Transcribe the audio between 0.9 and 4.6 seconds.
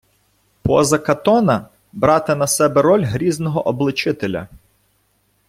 Катона— брати на себе роль грізного обличителя